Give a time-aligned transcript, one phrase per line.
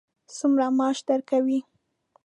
[0.37, 1.59] څومره معاش درکوي.